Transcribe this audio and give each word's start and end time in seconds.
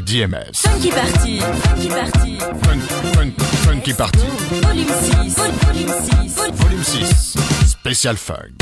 DJ 0.00 0.26
DMS. 0.26 0.60
Funky 0.62 0.90
Party. 0.90 1.40
Funky 1.40 1.88
Party. 1.88 2.38
Fun, 2.38 2.80
fun, 3.12 3.30
funky 3.64 3.92
Party. 3.92 4.18
Volume 4.60 4.88
6. 4.88 5.34
Volume 5.36 5.88
6. 5.88 6.50
Volume 6.52 6.84
6. 6.84 7.36
Spécial 7.66 8.16
Funk. 8.16 8.60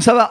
ça 0.00 0.14
va 0.14 0.30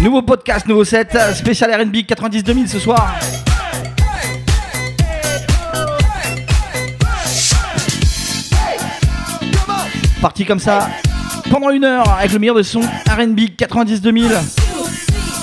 Nouveau 0.00 0.22
podcast, 0.22 0.66
nouveau 0.66 0.84
set, 0.84 1.16
spécial 1.34 1.82
RB 1.82 2.04
90 2.06 2.44
2000 2.44 2.68
ce 2.68 2.78
soir. 2.78 3.14
Parti 10.20 10.44
comme 10.44 10.58
ça, 10.58 10.90
pendant 11.50 11.70
une 11.70 11.84
heure, 11.84 12.10
avec 12.18 12.32
le 12.32 12.38
meilleur 12.38 12.56
de 12.56 12.62
son 12.62 12.80
RB 12.80 13.56
90 13.56 14.02
2000. 14.02 14.30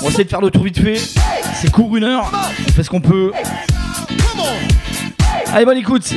On 0.04 0.10
essaie 0.10 0.24
de 0.24 0.30
faire 0.30 0.42
le 0.42 0.52
tour 0.52 0.64
vite 0.64 0.80
fait. 0.80 1.02
C'est 1.56 1.72
court 1.72 1.96
une 1.96 2.04
heure, 2.04 2.32
on 2.68 2.72
fait 2.72 2.84
ce 2.84 2.90
qu'on 2.90 3.02
peut. 3.02 3.32
Allez, 5.54 5.66
bonne 5.66 5.78
écoute. 5.78 6.14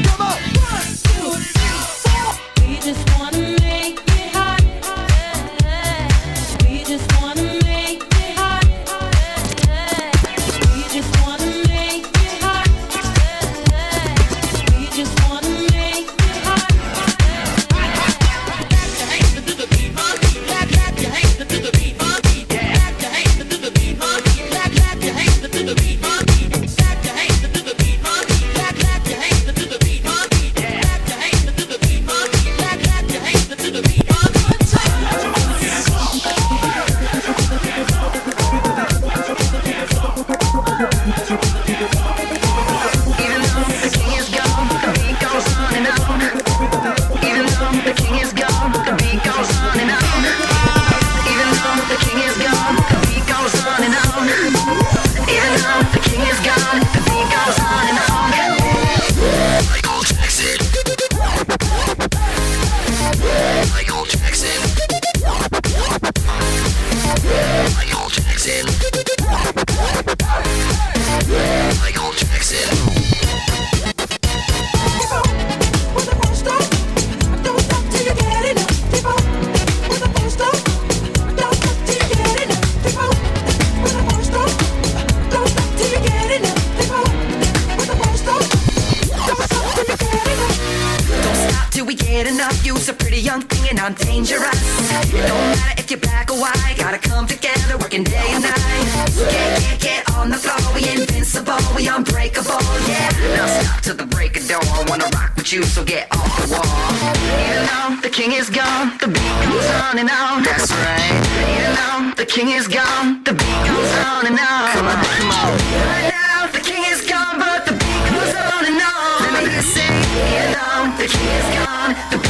Is 108.36 108.50
gone, 108.50 108.90
the 108.98 109.06
beat 109.06 109.36
goes 109.46 109.70
on 109.86 109.98
and 109.98 110.10
on. 110.10 110.42
That's 110.42 110.72
right. 110.72 111.14
You 111.54 111.68
know, 111.78 112.14
the 112.16 112.26
king 112.26 112.48
is 112.50 112.66
gone, 112.66 113.22
the 113.22 113.32
beat 113.32 113.62
goes 113.70 113.92
on 114.10 114.26
and 114.26 114.38
on. 114.38 114.72
Come 114.74 114.86
on, 114.88 114.98
come 115.04 115.30
on. 115.30 115.50
Right 115.86 116.10
now, 116.10 116.50
the 116.50 116.58
king 116.58 116.82
is 116.90 117.06
gone, 117.06 117.38
but 117.38 117.64
the 117.64 117.72
beat 117.72 118.04
goes 118.10 118.34
on 118.34 118.62
and 118.66 118.80
on. 118.82 119.34
Let 119.34 119.44
me 119.46 119.54
you 119.54 119.62
sing. 119.62 119.94
You 120.34 120.46
know, 120.56 120.90
the 120.98 121.06
king 121.06 121.30
is 121.40 121.48
gone, 121.58 121.94
the 122.10 122.23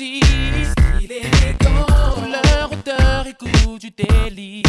Il 0.00 1.10
est 1.10 1.24
élégant, 1.24 1.86
couleur, 2.14 2.70
odeur 2.70 3.26
et 3.26 3.34
goût 3.34 3.78
du 3.78 3.90
délit. 3.90 4.62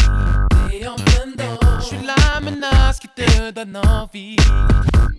Et 0.73 0.87
en 0.87 0.95
plein 0.95 1.27
dedans, 1.27 1.79
je 1.79 1.85
suis 1.85 1.97
la 2.03 2.39
menace 2.39 2.97
qui 2.99 3.09
te 3.09 3.51
donne 3.51 3.77
envie. 3.77 4.35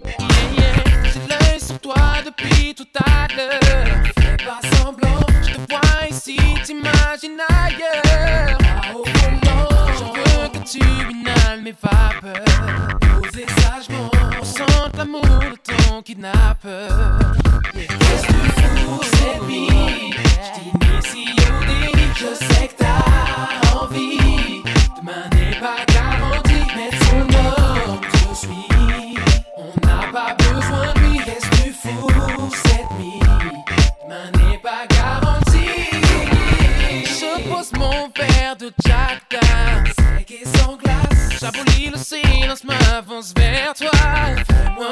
Yeah, 0.05 0.27
yeah, 0.57 1.05
j'ai 1.05 1.21
l'œil 1.29 1.61
sur 1.61 1.79
toi 1.79 1.95
depuis 2.25 2.75
tout 2.75 2.89
à 2.99 3.29
l'heure. 3.37 4.03
Fais 4.19 4.37
pas 4.45 4.61
semblant, 4.79 5.21
je 5.43 5.55
te 5.55 5.71
vois 5.71 6.09
ici, 6.11 6.37
t'imagines 6.65 7.39
ailleurs. 7.49 8.59
Au 8.93 9.05
volant, 9.05 9.87
je 9.97 10.05
veux 10.19 10.49
que 10.49 10.69
tu 10.69 10.81
inhales 10.81 11.63
mes 11.63 11.75
vapeurs. 11.81 12.99
Posez 13.01 13.47
sagement, 13.61 14.11
on 14.41 14.99
l'amour 14.99 15.23
de 15.23 15.73
ton 15.73 16.03
kidnappeur. 16.03 17.50
M'avance 42.71 43.33
vers 43.37 43.75
toi. 43.75 43.91
Oh, 44.79 44.85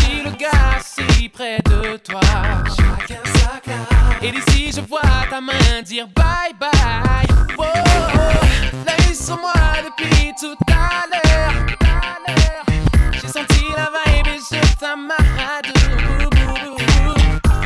dis 0.00 0.22
le 0.24 0.30
gars 0.30 0.78
si 0.82 1.28
près 1.28 1.58
de 1.64 1.96
toi. 1.98 2.20
Et 4.22 4.30
d'ici 4.30 4.72
je 4.74 4.80
vois 4.80 5.00
ta 5.30 5.40
main 5.40 5.82
dire 5.84 6.06
bye 6.08 6.54
bye. 6.58 7.26
Oh, 7.58 7.62
L'œil 8.86 9.14
sur 9.14 9.38
moi 9.38 9.52
depuis 9.84 10.32
tout 10.40 10.56
à 10.72 11.06
l'heure. 11.10 11.52
J'ai 13.12 13.28
senti 13.28 13.64
la 13.76 13.90
vibe 13.94 14.26
et 14.26 14.40
je 14.50 14.76
t'amarre 14.76 15.62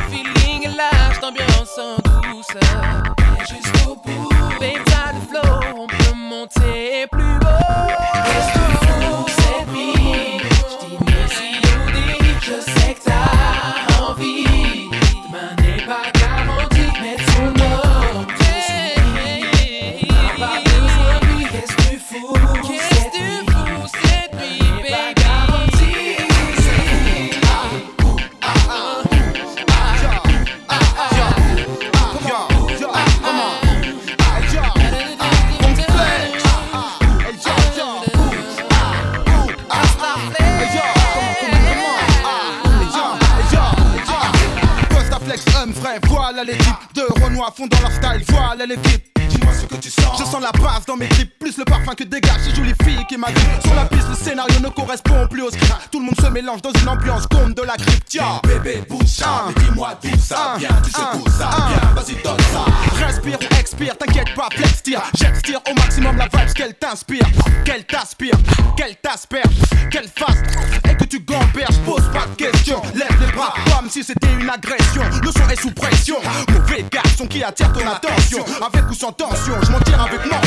Feeling 0.09 0.75
large, 0.75 1.19
d'ambiance 1.21 1.79
en 1.79 1.95
douceur 2.21 2.82
vas-y 61.95 62.15
ça. 62.21 62.65
Respire 63.05 63.37
expire, 63.59 63.97
t'inquiète 63.97 64.33
pas, 64.35 64.49
flex 64.53 64.83
tire. 64.83 65.01
J'extire 65.15 65.59
au 65.69 65.73
maximum 65.75 66.17
la 66.17 66.25
vibe 66.25 66.53
qu'elle 66.53 66.73
t'inspire, 66.75 67.25
qu'elle 67.65 67.85
t'aspire, 67.85 68.35
qu'elle 68.77 68.95
t'asperge, 68.97 69.55
qu'elle 69.89 70.07
fasse 70.07 70.37
et 70.89 70.95
que 70.95 71.05
tu 71.05 71.19
gamberges. 71.19 71.77
Pose 71.85 72.03
pas 72.13 72.25
de 72.27 72.35
questions, 72.35 72.81
lève 72.93 73.15
les 73.19 73.31
bras 73.31 73.53
comme 73.75 73.89
si 73.89 74.03
c'était 74.03 74.31
une 74.39 74.49
agression. 74.49 75.03
Le 75.21 75.31
son 75.31 75.49
est 75.49 75.61
sous 75.61 75.71
pression, 75.71 76.17
mauvais 76.49 76.85
garçon 76.91 77.25
qui 77.27 77.43
attire 77.43 77.71
ton 77.73 77.87
attention. 77.87 78.43
Avec 78.61 78.89
ou 78.89 78.93
sans 78.93 79.11
tension, 79.11 79.53
je 79.61 79.71
m'en 79.71 79.79
tire 79.79 80.01
avec 80.01 80.25
mon 80.25 80.42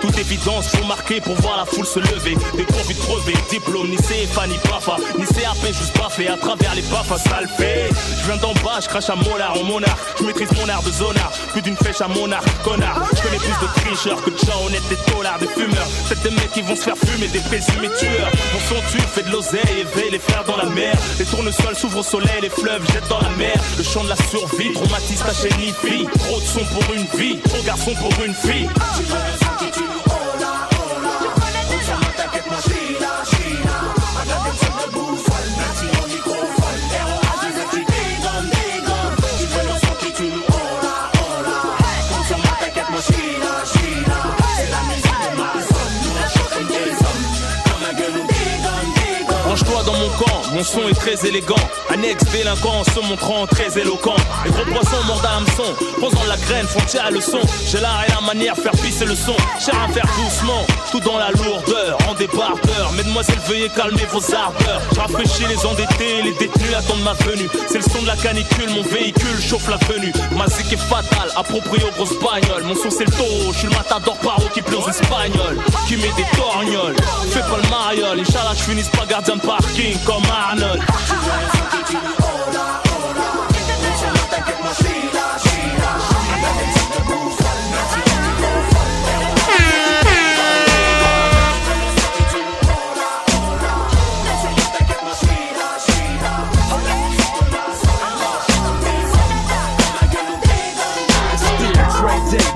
Toute 0.00 0.18
évidence, 0.18 0.68
faut 0.68 0.81
marquer 0.96 1.20
pour 1.22 1.34
voir 1.36 1.56
la 1.56 1.64
foule 1.64 1.86
se 1.86 2.00
lever. 2.00 2.36
Dépourvu 2.54 2.94
de 2.94 3.00
brevet, 3.00 3.38
diplôme, 3.50 3.88
ni 3.88 3.96
CFA, 3.96 4.46
ni 4.46 4.58
PAFA, 4.58 4.96
ni 5.18 5.24
CAP, 5.24 5.64
juste 5.68 5.96
baffé 5.96 6.28
à 6.28 6.36
travers 6.36 6.74
les 6.74 6.82
baffes, 6.92 7.16
ça 7.16 7.40
le 7.40 7.48
fait. 7.48 7.88
Je 8.20 8.24
viens 8.26 8.36
d'en 8.36 8.52
bas, 8.64 8.78
je 8.82 8.88
crache 8.88 9.08
à 9.08 9.16
molar 9.16 9.56
en 9.58 9.64
monarque. 9.64 10.00
Je 10.18 10.24
maîtrise 10.24 10.52
mon 10.60 10.68
art 10.68 10.82
de 10.82 10.92
zonard, 10.92 11.32
plus 11.52 11.62
d'une 11.62 11.76
flèche 11.76 12.02
à 12.02 12.08
monarque, 12.08 12.46
connard. 12.62 13.00
Je 13.16 13.22
connais 13.22 13.38
plus 13.38 13.58
de 13.64 13.68
tricheurs 13.80 14.22
que 14.22 14.30
de 14.30 14.38
gens 14.38 14.60
honnêtes, 14.66 14.88
des 14.90 14.98
dollars, 15.12 15.38
des 15.38 15.46
fumeurs. 15.46 15.88
C'est 16.08 16.22
des 16.22 16.30
mecs 16.30 16.52
qui 16.52 16.62
vont 16.62 16.76
se 16.76 16.82
faire 16.82 16.98
fumer, 16.98 17.28
des 17.28 17.44
pessimes 17.50 17.84
et 17.84 17.92
tueurs. 17.98 18.30
Mon 18.52 18.60
son 18.68 18.80
tue, 18.92 19.06
fait 19.14 19.22
de 19.22 19.30
l'oseille, 19.30 19.74
éveille 19.80 20.10
les 20.10 20.18
frères 20.18 20.44
dans 20.44 20.58
la 20.58 20.66
mer. 20.66 20.94
Les 21.18 21.24
tournesols 21.24 21.76
s'ouvrent 21.76 22.00
au 22.00 22.08
soleil, 22.14 22.40
les 22.42 22.50
fleuves 22.50 22.84
jettent 22.92 23.08
dans 23.08 23.20
la 23.20 23.30
mer. 23.30 23.56
Le 23.78 23.84
chant 23.84 24.04
de 24.04 24.10
la 24.10 24.16
survie, 24.16 24.72
traumatise 24.74 25.22
ta 25.24 25.32
chaîne. 25.32 25.52
Trop 26.26 26.40
de 26.40 26.44
son 26.44 26.64
pour 26.74 26.94
une 26.94 27.06
vie, 27.18 27.38
trop 27.40 27.62
garçon 27.62 27.92
pour 27.94 28.12
une 28.24 28.34
fille. 28.34 28.68
Mon 50.62 50.68
son 50.68 50.88
est 50.88 50.94
très 50.94 51.26
élégant. 51.26 51.56
Un 51.90 52.00
ex-délinquant 52.02 52.84
se 52.84 53.00
montrant 53.00 53.46
très 53.46 53.76
éloquent. 53.80 54.14
Les 54.44 54.50
gros 54.52 54.64
poissons 54.64 55.04
mordent 55.06 55.26
à 55.26 55.38
hameçon, 55.38 55.74
posant 55.98 56.24
la 56.28 56.36
graine, 56.36 56.66
frontière 56.66 57.06
à 57.06 57.10
le 57.10 57.20
son. 57.20 57.40
J'ai 57.66 57.80
l'art 57.80 58.04
et 58.06 58.12
la 58.12 58.20
manière, 58.20 58.54
faire 58.54 58.72
pisser 58.72 59.04
le 59.04 59.16
son. 59.16 59.34
Cher 59.58 59.74
à 59.82 59.92
faire 59.92 60.06
doucement, 60.16 60.64
tout 60.92 61.00
dans 61.00 61.18
la 61.18 61.30
lourdeur, 61.32 61.98
en 62.08 62.14
débardeur. 62.14 62.92
Mesdemoiselles, 62.96 63.40
veuillez 63.48 63.70
calmer 63.70 64.06
vos 64.12 64.22
ardeurs. 64.34 64.82
Rafraîchis 64.96 65.46
les 65.48 65.66
endettés, 65.66 66.22
les 66.22 66.32
détenus 66.34 66.74
attendent 66.76 67.02
ma 67.02 67.14
venue. 67.14 67.48
C'est 67.68 67.78
le 67.78 67.84
son 67.84 68.02
de 68.02 68.06
la 68.06 68.16
canicule, 68.16 68.70
mon 68.70 68.82
véhicule 68.82 69.40
chauffe 69.40 69.68
la 69.68 69.78
venue. 69.92 70.12
Ma 70.36 70.46
zik 70.46 70.72
est 70.72 70.76
fatale, 70.76 71.30
approprié 71.34 71.84
aux 71.84 71.96
grosses 71.96 72.18
bagnoles. 72.20 72.62
Mon 72.64 72.76
son 72.76 72.90
c'est 72.90 73.06
le 73.06 73.12
taureau, 73.12 73.52
je 73.52 73.58
suis 73.58 73.68
le 73.68 73.74
matador 73.74 74.16
paro 74.18 74.42
qui 74.54 74.62
pleure 74.62 74.86
aux 74.86 74.90
espagnols. 74.90 75.58
Qui 75.88 75.96
met 75.96 76.12
des 76.16 76.26
torgnoles, 76.36 76.94
fais 77.30 77.40
pas 77.40 77.58
le 77.60 77.68
mariole. 77.68 78.20
Inch'Allah, 78.20 78.54
je 78.56 78.62
finisse 78.62 78.88
pas 78.90 79.06
gardien 79.06 79.36
de 79.36 79.40
parking 79.40 79.98
comme 80.06 80.22
Arnold. 80.30 80.51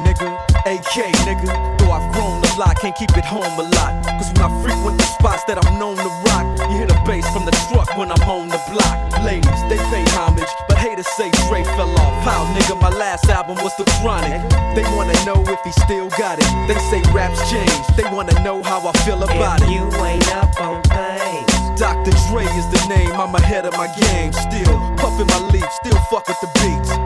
Nigga. 0.06 0.36
AK, 0.66 1.12
nigga. 1.24 1.78
Though 1.78 1.92
I've 1.92 2.12
grown 2.12 2.44
a 2.44 2.58
lot, 2.58 2.76
can't 2.76 2.94
keep 2.94 3.16
it 3.16 3.24
home 3.24 3.58
a 3.58 3.62
lot. 3.62 4.04
Cause 4.04 4.32
when 4.32 4.42
I 4.42 4.62
frequent 4.62 4.98
the 4.98 5.04
spots 5.04 5.44
that 5.44 5.64
I'm 5.64 5.78
known 5.78 5.96
to 5.96 6.25
when 7.96 8.12
I'm 8.12 8.28
on 8.28 8.48
the 8.48 8.60
block. 8.70 9.24
Ladies, 9.24 9.60
they 9.68 9.76
pay 9.88 10.04
homage, 10.12 10.48
but 10.68 10.76
haters 10.78 11.08
say 11.16 11.30
Dre 11.48 11.64
fell 11.64 11.90
off. 11.98 12.24
How, 12.24 12.44
nigga, 12.54 12.80
my 12.80 12.90
last 12.90 13.28
album 13.28 13.56
was 13.64 13.74
The 13.76 13.84
Chronic. 14.00 14.40
They 14.76 14.84
wanna 14.94 15.16
know 15.24 15.42
if 15.48 15.60
he 15.64 15.72
still 15.72 16.08
got 16.10 16.38
it. 16.38 16.48
They 16.68 16.78
say 16.90 17.00
raps 17.12 17.40
changed. 17.50 17.96
They 17.96 18.04
wanna 18.04 18.38
know 18.44 18.62
how 18.62 18.86
I 18.86 18.92
feel 19.04 19.22
about 19.22 19.62
it. 19.62 19.70
You 19.70 19.88
ain't 20.04 20.28
up 20.36 20.60
on 20.60 20.82
things. 20.82 21.80
Dr. 21.80 22.12
Dre 22.28 22.44
is 22.44 22.68
the 22.72 22.86
name, 22.88 23.12
I'm 23.12 23.34
ahead 23.34 23.66
of 23.66 23.72
my 23.76 23.88
game. 23.96 24.32
Still 24.32 24.76
puffin' 24.96 25.26
my 25.26 25.40
leaf, 25.50 25.70
still 25.72 25.98
fuck 26.10 26.28
with 26.28 26.40
the 26.40 26.48
beats. 26.60 27.05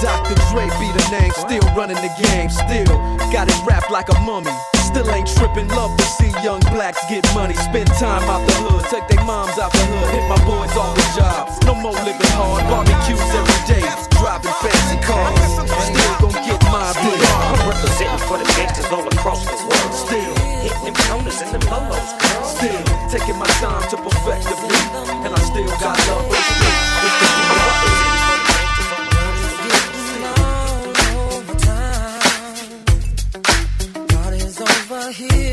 Dr. 0.00 0.32
Dre 0.48 0.64
be 0.80 0.88
the 0.96 1.06
name, 1.12 1.28
still 1.36 1.60
running 1.76 2.00
the 2.00 2.08
game, 2.16 2.48
still 2.48 2.88
got 3.28 3.52
it 3.52 3.60
wrapped 3.68 3.90
like 3.92 4.08
a 4.08 4.18
mummy. 4.24 4.48
Still 4.80 5.04
ain't 5.12 5.28
tripping, 5.28 5.68
love 5.68 5.92
to 5.92 6.04
see 6.16 6.32
young 6.40 6.60
blacks 6.72 7.04
get 7.04 7.20
money. 7.34 7.52
Spend 7.52 7.86
time 8.00 8.24
out 8.24 8.40
the 8.48 8.54
hood, 8.64 8.80
take 8.88 9.04
their 9.12 9.20
moms 9.28 9.60
out 9.60 9.68
the 9.76 9.84
hood, 9.84 10.08
hit 10.16 10.24
my 10.24 10.40
boys 10.48 10.72
off 10.72 10.96
the 10.96 11.04
job. 11.12 11.52
No 11.68 11.76
more 11.76 11.92
living 12.00 12.32
hard, 12.32 12.64
barbecues 12.72 13.20
every 13.20 13.60
day, 13.68 13.84
driving 14.16 14.56
fancy 14.64 14.96
cars. 15.04 15.36
Still 15.84 16.14
gon' 16.16 16.48
get 16.48 16.60
my 16.72 16.96
big 16.96 17.20
I'm 17.20 17.60
representing 17.68 18.24
for 18.24 18.40
the 18.40 18.48
gangsters 18.56 18.88
all 18.88 19.04
across 19.04 19.44
the 19.44 19.52
world. 19.68 19.92
Still 19.92 20.32
hitting 20.64 20.84
them 20.88 20.96
corners 21.12 21.44
and 21.44 21.52
them 21.52 21.64
girl. 21.68 22.44
Still 22.48 22.82
taking 23.12 23.36
my 23.36 23.52
time 23.60 23.84
to 23.92 24.00
perfect 24.00 24.48
the 24.48 24.56
beat, 24.64 25.28
and 25.28 25.30
I 25.36 25.40
still 25.44 25.68
got 25.76 26.00
love 26.08 26.69
here 35.12 35.49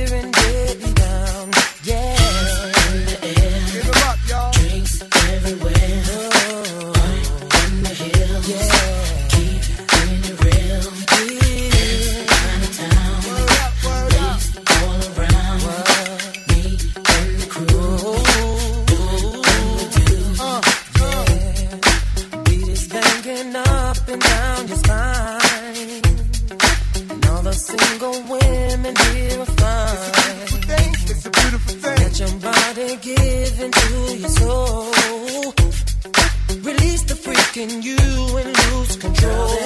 the 37.57 37.81
you 37.81 38.37
and 38.37 38.71
lose 38.71 38.95
control. 38.97 39.56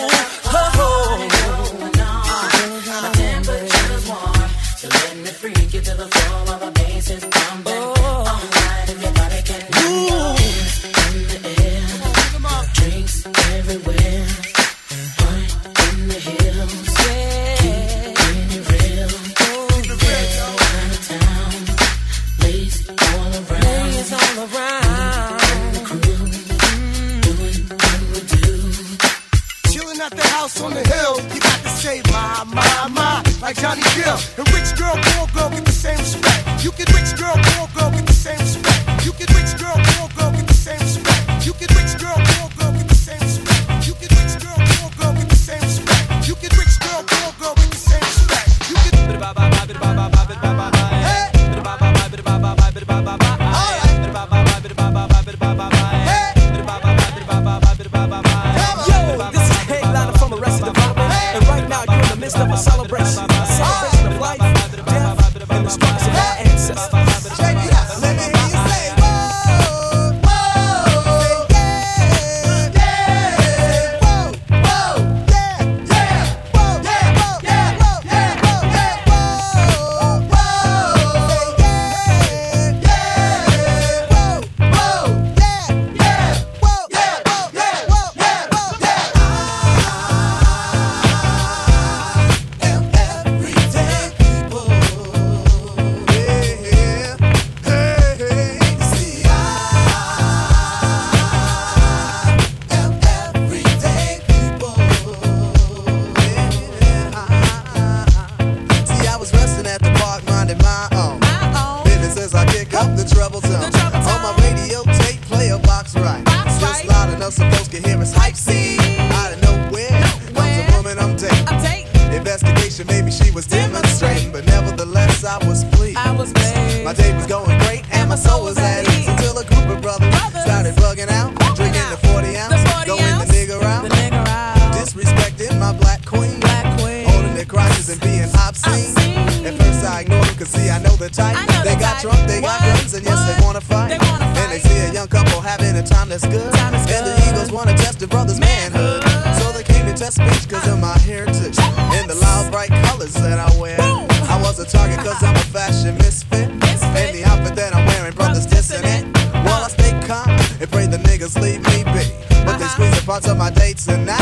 Guns, 142.62 142.93
and 142.93 143.03
yes 143.05 143.20
they 143.28 143.38
wanna 143.43 143.62
fight. 143.62 143.91
And 143.99 144.51
they 144.51 144.59
see 144.59 144.80
a 144.88 144.93
young 144.93 145.07
couple 145.07 145.41
having 145.41 145.76
a 145.76 145.84
time 145.84 146.09
that's 146.09 146.26
good. 146.26 146.51
Time 146.53 146.74
And 146.76 147.05
the 147.07 147.16
Eagles 147.28 147.51
wanna 147.51 147.76
test 147.78 147.99
the 147.99 148.07
brother's 148.07 148.39
manhood. 148.39 149.03
So 149.39 149.51
they 149.51 149.64
came 149.64 149.86
to 149.86 149.93
test 149.93 150.18
speech 150.18 150.49
cause 150.49 150.68
of 150.68 150.80
my 150.80 150.97
heritage. 150.99 151.57
And 151.97 152.09
the 152.09 152.16
loud 152.16 152.51
bright 152.51 152.72
colors 152.86 153.14
that 153.14 153.39
I 153.39 153.49
wear. 153.59 153.78
I 153.80 154.39
was 154.41 154.59
a 154.59 154.66
target 154.66 154.99
cause 154.99 155.22
I'm 155.24 155.36
a 155.36 155.45
fashion 155.55 155.97
misfit. 155.97 156.49
And 156.49 157.09
the 157.16 157.24
outfit 157.26 157.55
that 157.55 157.76
I'm 157.76 157.86
wearing, 157.86 158.14
brothers 158.14 158.47
dissing 158.47 158.86
it. 158.95 159.03
While 159.45 159.64
I 159.64 159.70
stay 159.70 159.91
calm 160.07 160.30
and 160.62 160.70
pray 160.72 160.88
the 160.88 160.97
niggas 160.97 161.39
leave 161.41 161.62
me 161.72 161.84
be. 161.95 162.05
But 162.45 162.57
they 162.57 162.68
squeeze 162.68 162.95
the 162.99 163.03
parts 163.05 163.28
of 163.28 163.38
my 163.38 163.49
date's. 163.49 163.88
Why, 163.88 164.20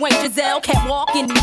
you 0.00 0.06
ain't 0.06 0.22
Giselle, 0.22 0.60
can't 0.60 0.88
walk 0.88 1.14
imagine. 1.30 1.39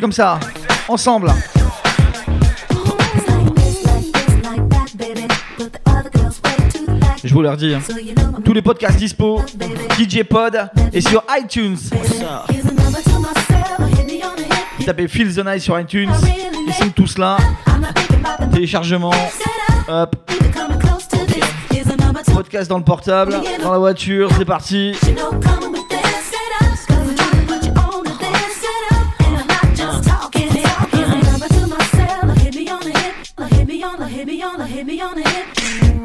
comme 0.00 0.12
ça, 0.12 0.38
ensemble. 0.88 1.32
Je 7.24 7.34
vous 7.34 7.42
leur 7.42 7.56
dis, 7.56 7.74
hein. 7.74 7.80
tous 8.44 8.52
les 8.52 8.62
podcasts 8.62 8.96
dispo, 8.96 9.42
DJ 9.98 10.22
Pod 10.22 10.70
et 10.92 11.00
sur 11.00 11.24
iTunes. 11.38 11.76
Tapez 14.86 15.08
Feel 15.08 15.34
the 15.34 15.44
Night 15.44 15.60
sur 15.60 15.78
iTunes, 15.78 16.10
ils 16.66 16.72
sont 16.72 16.90
tous 16.90 17.18
là. 17.18 17.36
Téléchargement, 18.52 19.12
hop. 19.88 20.16
Podcast 22.34 22.70
dans 22.70 22.78
le 22.78 22.84
portable, 22.84 23.34
dans 23.62 23.72
la 23.72 23.78
voiture, 23.78 24.30
c'est 24.38 24.44
parti. 24.44 24.94
hit 34.68 34.86
me 34.86 35.00
on 35.00 35.14
the 35.16 35.28
hip. 35.28 35.46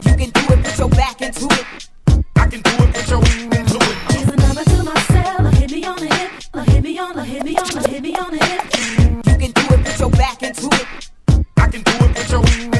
You 0.05 0.15
can 0.15 0.29
do 0.29 0.53
it, 0.53 0.63
put 0.63 0.79
your 0.79 0.89
back 0.89 1.21
into 1.21 1.45
it. 1.45 1.89
I 2.35 2.47
can 2.47 2.61
do 2.61 2.71
it, 2.83 2.93
put 2.93 3.09
your 3.09 3.19
into 3.19 3.77
it. 3.77 3.97
Here's 4.11 4.29
another 4.29 4.63
to 4.63 4.83
myself. 4.83 5.07
cell. 5.11 5.45
Hit 5.51 5.71
me 5.71 5.85
on 5.85 5.97
the 5.97 6.07
hip. 6.07 6.31
Hit 6.69 6.83
me 6.83 6.97
on 6.99 7.15
the. 7.15 7.23
Hit 7.25 7.43
me 7.43 7.55
on 7.57 7.67
the. 7.67 7.89
Hit 7.89 8.01
me 8.01 8.15
on 8.15 8.31
the 8.31 8.45
hip. 8.45 8.63
You 9.27 9.37
can 9.37 9.51
do 9.51 9.73
it, 9.73 9.85
put 9.85 9.99
your 9.99 10.09
back 10.11 10.43
into 10.43 10.67
it. 10.67 10.87
I 11.57 11.67
can 11.67 11.81
do 11.81 11.91
it, 12.05 12.15
put 12.15 12.31
your 12.31 12.72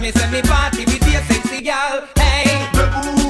me 0.00 0.10
say 0.12 0.30
me 0.30 0.40
party 0.42 0.84
with 0.86 1.12
your 1.12 1.22
sexy 1.22 1.60
gal. 1.62 2.08
Hey, 2.16 2.44
debout, 2.72 3.20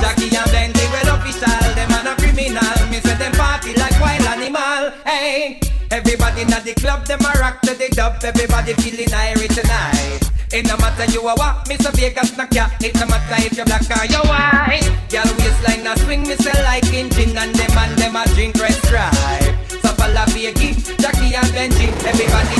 Jacky 0.00 0.28
and 0.36 1.08
official. 1.08 1.62
Them 1.74 2.16
criminal. 2.16 2.74
Them 3.18 3.32
party 3.32 3.74
like 3.74 4.00
wild. 4.00 4.92
Hey, 5.04 5.60
everybody 5.90 6.42
in 6.42 6.48
the 6.48 6.74
club, 6.80 7.06
them 7.06 7.20
a 7.20 7.38
rock 7.38 7.60
to 7.62 7.74
the 7.74 7.88
dub. 7.94 8.24
Everybody 8.24 8.74
feeling 8.74 9.12
Irish 9.12 9.54
tonight. 9.54 10.30
It 10.52 10.66
no 10.66 10.76
matter 10.78 11.04
you 11.12 11.20
a 11.28 11.34
what, 11.36 11.68
Miss 11.68 11.86
Vegas 11.94 12.36
knock 12.36 12.52
ya 12.52 12.66
It 12.80 12.92
no 12.96 13.06
matter 13.06 13.38
if 13.38 13.56
you 13.56 13.64
black 13.64 13.86
or 13.86 14.04
you 14.04 14.18
white 14.26 14.82
Girl 15.08 15.22
waistline 15.38 15.86
a 15.86 15.96
swing, 16.00 16.22
me 16.26 16.34
say 16.34 16.60
like 16.64 16.92
engine 16.92 17.38
And 17.38 17.54
them 17.54 17.78
and 17.78 17.96
them 17.96 18.16
a 18.16 18.24
drink 18.34 18.58
red 18.58 18.74
stripe 18.82 19.54
So 19.70 19.94
follow 19.94 20.26
Vegas, 20.34 20.90
Jacky 20.98 21.36
and 21.36 21.52
Ben-J 21.54 21.86
Everybody 22.02 22.59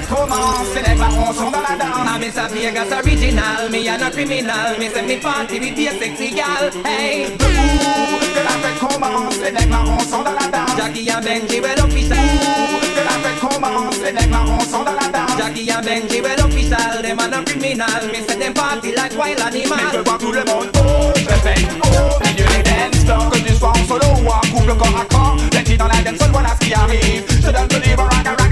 perfect 0.00 0.10
romance 0.10 0.74
Never 0.74 1.04
on 1.04 1.34
some 1.34 1.52
down 1.52 2.08
I 2.08 2.18
miss 2.18 2.36
a 2.36 2.48
Vegas 2.48 2.92
original 2.92 3.68
Me 3.70 3.88
and 3.88 4.02
a 4.02 4.10
criminal 4.10 4.78
Me 4.78 4.88
send 4.88 5.06
me 5.06 5.18
party 5.18 5.58
with 5.60 5.78
a 5.78 5.98
sexy 5.98 6.30
gal 6.30 6.70
Hey! 6.84 7.26
Ooh, 7.26 7.38
que 7.38 8.42
la 8.44 8.56
fête 8.60 8.78
commence 8.78 9.38
Les 9.42 9.52
mecs 9.52 9.68
marrons 9.68 9.98
sont 10.00 10.22
dans 10.22 10.32
la 10.32 10.48
danse. 10.48 10.76
Jacky 10.76 11.10
and 11.10 11.22
Ben-J, 11.24 11.60
well 11.60 11.80
official. 11.80 12.16
Ooh, 12.16 12.80
que 12.94 13.02
la 13.04 13.16
fête 13.22 13.40
commence 13.40 13.98
Les 14.04 14.12
mecs 14.12 14.30
marrons 14.30 14.60
sont 14.60 14.84
dans 14.84 14.92
la 14.92 15.08
danse. 15.08 15.38
Jacky 15.38 15.70
and 15.70 15.82
Ben-J, 15.82 16.20
well 16.20 16.40
official. 16.44 17.02
Them 17.02 17.18
and 17.20 17.34
a 17.34 17.44
criminal 17.44 18.02
Me 18.12 18.20
send 18.26 18.40
them 18.40 18.54
party 18.54 18.92
like 18.94 19.16
wild 19.16 19.40
animal 19.40 19.78
Mais 19.78 19.98
je 19.98 20.04
vois 20.04 20.18
tout 20.18 20.32
le 20.32 20.44
monde. 20.44 20.70
Oh, 20.76 21.12
perfect 21.26 21.68
Oh, 21.84 22.18
milieu 22.24 22.44
des 22.44 22.62
dance 22.62 23.04
floors 23.04 23.30
Que 23.30 23.38
tu 23.38 23.54
sois 23.54 23.70
en 23.70 23.88
solo 23.88 24.06
ou 24.22 24.28
en 24.28 24.40
couple 24.52 24.74
corps 24.76 25.00
à 25.00 25.04
corps. 25.14 25.36
Les 25.52 25.64
filles 25.64 25.78
dans 25.78 25.88
la 25.88 26.02
dance, 26.02 26.28
voilà 26.32 26.50
ce 26.60 26.66
qui 26.66 26.74
arrive. 26.74 27.24
Je 27.30 27.50
donne 27.50 27.68
ce 27.70 27.88
livre 27.88 28.08
à 28.10 28.45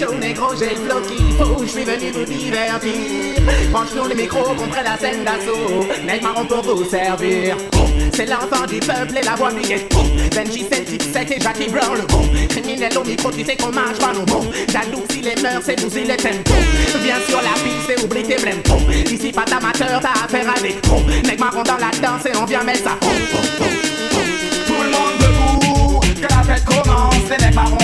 Show 0.00 0.14
négro, 0.14 0.46
j'ai 0.58 0.70
le 0.70 0.76
flow 0.76 1.00
qu'il 1.02 1.36
faut, 1.36 1.62
je 1.62 1.68
suis 1.68 1.84
venu 1.84 2.10
vous 2.10 2.24
divertir? 2.24 2.90
Branche-nous 3.70 4.08
les 4.08 4.14
micros 4.14 4.54
contre 4.54 4.78
la 4.82 4.96
scène 4.96 5.24
d'assaut, 5.24 5.86
Ned 6.06 6.22
marron 6.22 6.46
pour 6.46 6.62
vous 6.62 6.88
servir. 6.88 7.54
C'est 8.14 8.24
l'enfant 8.24 8.64
du 8.66 8.80
peuple 8.80 9.18
et 9.18 9.22
la 9.22 9.34
voix 9.34 9.50
brillée. 9.50 9.86
Benji 10.34 10.64
7, 10.72 11.30
et 11.32 11.40
Jackie 11.40 11.68
Brown 11.68 11.98
le 11.98 12.06
bon. 12.06 12.22
Criminel 12.48 12.96
au 12.96 13.04
micro, 13.04 13.30
tu 13.30 13.44
sais 13.44 13.56
qu'on 13.56 13.72
mange 13.72 13.98
pas 13.98 14.14
nos 14.14 14.24
bons. 14.24 14.50
Jaloux, 14.72 15.04
il 15.14 15.22
les 15.22 15.42
mœurs, 15.42 15.64
c'est 15.66 15.78
nous, 15.82 15.90
il 15.94 16.06
les 16.06 16.16
tempo. 16.16 16.54
Viens 17.02 17.20
sur 17.28 17.42
la 17.42 17.52
piste 17.62 17.90
et 17.90 18.02
oublie 18.02 18.22
tes 18.22 18.40
blèmes. 18.40 18.62
Ici, 19.04 19.32
pas 19.32 19.44
d'amateur, 19.44 20.00
t'as 20.00 20.24
affaire 20.24 20.50
à 20.56 20.60
des 20.60 20.80
pros. 20.80 21.02
Nec 21.24 21.38
marron 21.38 21.62
dans 21.62 21.76
la 21.76 21.90
danse 22.00 22.24
et 22.24 22.34
on 22.40 22.46
vient 22.46 22.62
mettre 22.62 22.84
ça. 22.84 22.96
Tout 24.66 24.82
le 24.82 24.90
monde 24.92 25.18
debout, 25.20 26.00
que 26.00 26.22
la 26.22 26.42
fête 26.42 26.64
commence, 26.64 27.28
les 27.28 27.44
mecs 27.44 27.54
marrons 27.54 27.79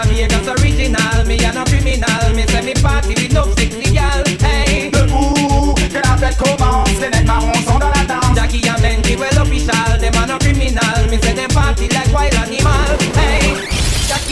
a 0.00 0.08
Vegas 0.08 0.48
original. 0.48 1.24
Me 1.26 1.36
and 1.44 1.58
a 1.58 1.64
criminal. 1.64 2.34
Me 2.34 2.46
say 2.46 2.62
me 2.62 2.74
party 2.74 3.14
with 3.14 3.32
no 3.32 3.44
sexy 3.54 3.92
gal. 3.92 4.24
Hey. 4.40 4.90
Debout, 4.90 5.74
que 5.74 5.98
la 5.98 6.16
fête 6.16 6.36
commence. 6.36 7.00
Les 7.00 7.10
mecs 7.10 7.26
marrons 7.26 7.52
sont 7.66 7.78
dans 7.78 7.90
la 7.90 8.04
danse. 8.04 8.36
Jacky 8.36 8.66
and 8.68 8.80
Ben-J, 8.80 9.16
well 9.16 9.42
official. 9.42 9.98
Them 9.98 10.14
a 10.22 10.26
no 10.26 10.38
criminal. 10.38 11.08
Me 11.10 11.18
say 11.20 11.34
them 11.34 11.50
party 11.50 11.88
like 11.88 12.12
wild 12.12 12.34
animal. 12.34 12.98
Hey. 13.14 13.79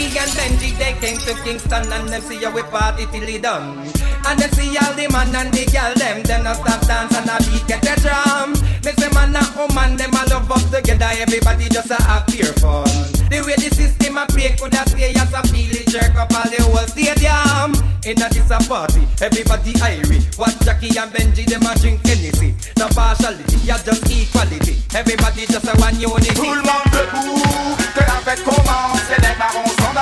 Biggie 0.09 0.25
and 0.25 0.33
Ben-J, 0.35 0.71
they 0.73 0.93
came 0.99 1.17
to 1.21 1.33
Kingston 1.43 1.91
and 1.93 2.09
them 2.09 2.21
see 2.21 2.41
how 2.43 2.51
we 2.51 2.63
party 2.63 3.05
till 3.11 3.27
he 3.27 3.37
done. 3.37 3.77
And 4.25 4.39
they 4.39 4.49
see 4.57 4.75
all 4.77 4.93
the 4.97 5.07
man 5.11 5.35
and 5.35 5.53
the 5.53 5.65
girl, 5.69 5.93
them, 5.93 6.23
them 6.23 6.43
not 6.43 6.57
stop 6.57 6.81
dance 6.87 7.13
and 7.13 7.29
a 7.29 7.37
beat 7.45 7.65
get 7.67 7.81
the 7.81 7.93
drum. 8.01 8.53
Me 8.81 8.91
say 8.97 9.09
man 9.13 9.37
and 9.37 9.49
woman, 9.53 9.97
them 9.97 10.13
a 10.17 10.25
love 10.33 10.49
up 10.49 10.65
together, 10.73 11.13
everybody 11.13 11.69
just 11.69 11.91
a 11.91 12.01
have 12.09 12.25
pure 12.25 12.53
fun. 12.57 12.89
The 13.29 13.45
way 13.45 13.53
the 13.61 13.69
system 13.69 14.17
a 14.17 14.25
play 14.25 14.57
could 14.57 14.73
a 14.73 14.81
say 14.89 15.13
as 15.13 15.29
a 15.29 15.41
feel 15.53 15.77
it 15.77 15.85
jerk 15.93 16.17
up 16.17 16.33
all 16.33 16.49
the 16.49 16.57
whole 16.57 16.89
stadium. 16.89 17.77
In 18.01 18.17
a 18.17 18.27
this 18.33 18.49
a 18.49 18.57
party, 18.65 19.05
everybody 19.21 19.73
irie. 19.85 20.25
What 20.41 20.57
Jacky 20.65 20.89
and 20.97 21.13
Ben-J, 21.13 21.45
them 21.45 21.69
a 21.69 21.77
drink 21.77 22.01
anything. 22.09 22.57
No 22.81 22.89
partiality, 22.97 23.61
you 23.61 23.77
just 23.77 24.09
equality. 24.09 24.81
Everybody 24.95 25.45
just 25.45 25.69
a 25.69 25.77
one 25.77 25.99
unity. 26.01 26.33
Tout 26.33 26.49
le 26.49 26.65
monde 26.65 26.89
debout, 26.89 27.77
que 27.93 28.01
la 28.01 28.17
fête 28.25 28.41
commence, 28.43 29.05
les 29.13 29.37
mains 29.37 29.53
ensemble. 29.53 29.98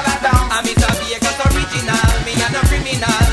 I'm 0.58 0.66
a 0.66 0.70
Vegas 0.70 1.38
original, 1.46 2.26
me 2.26 2.34
and 2.34 2.56
a 2.56 2.68
criminal. 2.68 3.27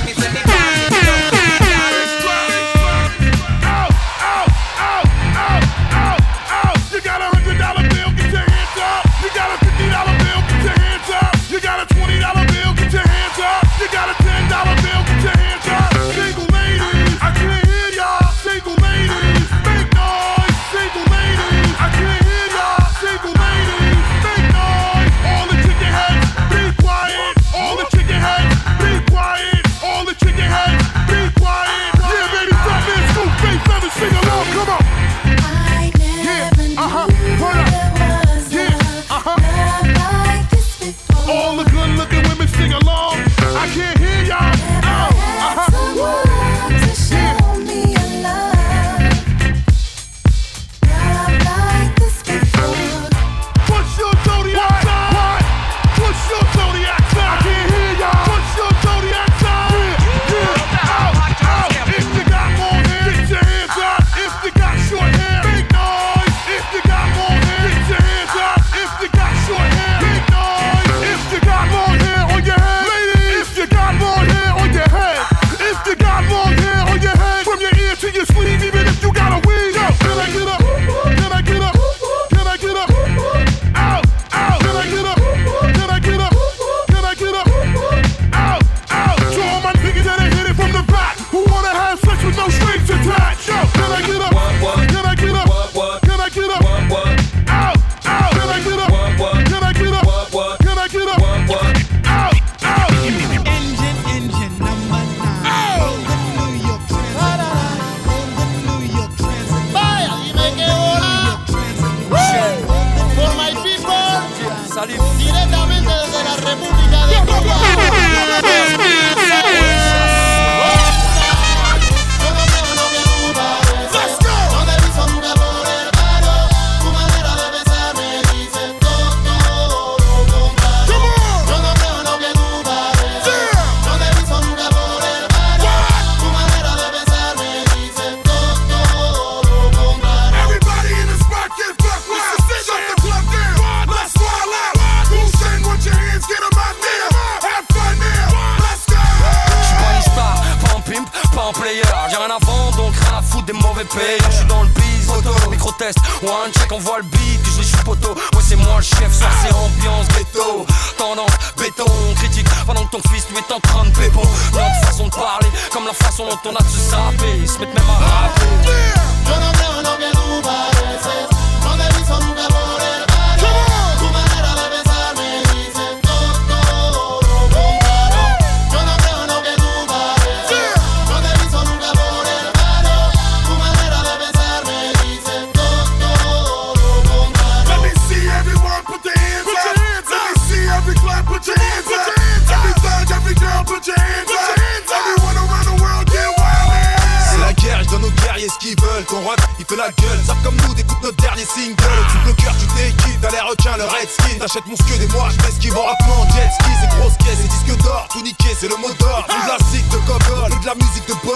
T'achètes 204.45 204.67
mon 204.67 204.77
skeu 204.77 204.99
des 204.99 205.09
mois, 205.09 205.31
je 205.31 205.41
ce 205.55 205.59
qui 205.59 205.71
vend 205.71 205.87
rapidement. 205.87 206.29
Jet 206.37 206.51
skis 206.61 206.85
et 206.85 207.01
grosses 207.01 207.17
caisses 207.17 207.41
et 207.43 207.49
disques 207.49 207.83
d'or. 207.83 208.07
Tout 208.13 208.21
niqué, 208.21 208.49
c'est 208.61 208.69
le 208.69 208.77
mot 208.77 208.93
d'or. 209.01 209.25
Plus 209.27 209.41
de 209.41 209.49
la 209.49 209.57
de 209.57 210.07
Gogol, 210.07 210.51
plus 210.51 210.61
de 210.61 210.67
la 210.67 210.75
musique 210.75 211.09
de 211.09 211.15
Bob. 211.25 211.34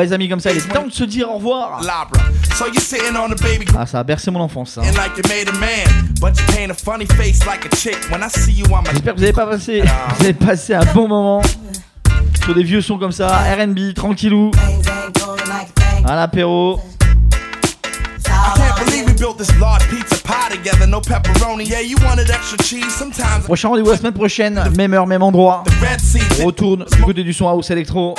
Les 0.00 0.12
amis, 0.14 0.28
comme 0.30 0.40
ça, 0.40 0.50
il 0.50 0.56
est 0.56 0.72
temps 0.72 0.86
de 0.86 0.92
se 0.92 1.04
dire 1.04 1.30
au 1.30 1.34
revoir. 1.34 1.80
Ah, 3.78 3.84
ça 3.84 3.98
a 3.98 4.04
bercé 4.04 4.30
mon 4.30 4.40
enfance. 4.40 4.78
Hein. 4.78 4.82
J'espère 8.92 9.12
que 9.14 9.18
vous 9.18 9.24
avez 9.24 9.32
pas 9.34 9.46
passé, 9.46 9.82
vous 10.18 10.24
avez 10.24 10.32
passé 10.32 10.72
un 10.74 10.84
bon 10.94 11.06
moment 11.06 11.42
sur 12.44 12.54
des 12.54 12.62
vieux 12.62 12.80
sons 12.80 12.96
comme 12.98 13.12
ça, 13.12 13.28
RB, 13.58 13.92
tranquillou, 13.94 14.50
à 16.06 16.16
l'apéro. 16.16 16.80
Prochain 23.44 23.68
rendez-vous 23.68 23.90
la 23.90 23.96
semaine 23.98 24.12
prochaine, 24.14 24.64
même 24.76 24.94
heure, 24.94 25.06
même 25.06 25.22
endroit. 25.22 25.62
Retourne 26.42 26.86
du 26.90 27.02
côté 27.02 27.22
du 27.22 27.34
son 27.34 27.48
house 27.48 27.70
électro. 27.70 28.14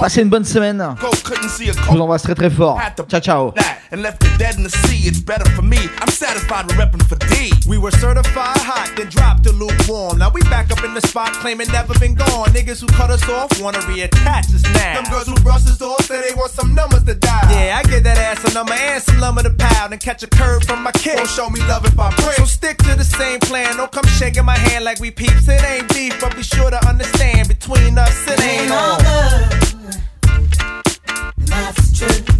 Passez 0.00 0.22
une 0.22 0.28
bonne 0.28 0.44
semaine. 0.44 0.84
Je 1.00 1.90
vous 1.90 2.00
embrasse 2.00 2.22
très 2.22 2.34
très 2.34 2.50
fort. 2.50 2.78
Ciao 3.08 3.20
ciao. 3.20 3.54
And 3.92 4.00
left 4.00 4.20
the 4.20 4.28
dead 4.38 4.56
in 4.56 4.62
the 4.62 4.70
sea, 4.70 5.06
it's 5.06 5.20
better 5.20 5.44
for 5.50 5.60
me. 5.60 5.76
I'm 6.00 6.08
satisfied 6.08 6.64
with 6.64 6.76
repping 6.76 7.04
for 7.06 7.16
D. 7.28 7.52
We 7.68 7.76
were 7.76 7.90
certified 7.90 8.56
hot, 8.56 8.90
then 8.96 9.08
dropped 9.10 9.44
the 9.44 9.52
lukewarm. 9.52 10.16
Now 10.16 10.30
we 10.30 10.40
back 10.48 10.70
up 10.72 10.82
in 10.82 10.94
the 10.94 11.02
spot, 11.02 11.34
claiming 11.44 11.68
never 11.70 11.92
been 11.98 12.14
gone. 12.14 12.48
Niggas 12.56 12.80
who 12.80 12.86
cut 12.86 13.10
us 13.10 13.22
off 13.28 13.52
wanna 13.60 13.80
reattach 13.80 14.48
us 14.54 14.62
now. 14.72 14.94
Them 14.94 15.12
girls 15.12 15.26
who 15.28 15.34
brush 15.44 15.66
us 15.68 15.82
off 15.82 16.06
say 16.06 16.22
they 16.26 16.34
want 16.34 16.52
some 16.52 16.74
numbers 16.74 17.04
to 17.04 17.14
die. 17.14 17.48
Yeah, 17.52 17.80
I 17.80 17.82
get 17.82 18.02
that 18.04 18.16
ass 18.16 18.42
a 18.50 18.54
number 18.54 18.72
and 18.72 19.02
some 19.02 19.20
lumber 19.20 19.42
to 19.42 19.50
pound 19.50 19.92
and 19.92 20.00
catch 20.00 20.22
a 20.22 20.26
curve 20.26 20.64
from 20.64 20.82
my 20.82 20.92
kid. 20.92 21.16
Don't 21.16 21.28
show 21.28 21.50
me 21.50 21.60
love 21.68 21.84
if 21.84 21.98
I 22.00 22.08
break. 22.16 22.36
So 22.36 22.46
stick 22.46 22.78
to 22.88 22.96
the 22.96 23.04
same 23.04 23.40
plan. 23.40 23.76
Don't 23.76 23.92
come 23.92 24.06
shaking 24.06 24.46
my 24.46 24.56
hand 24.56 24.84
like 24.86 25.00
we 25.00 25.10
peeps. 25.10 25.48
It 25.48 25.62
ain't 25.64 25.88
deep, 25.90 26.14
but 26.18 26.34
be 26.34 26.42
sure 26.42 26.70
to 26.70 26.80
understand 26.88 27.48
between 27.48 27.98
us 27.98 28.01
us, 28.02 28.26
it 28.28 28.40
ain't 28.42 28.70
over. 28.70 29.22
That's 31.46 31.98
true. 31.98 32.31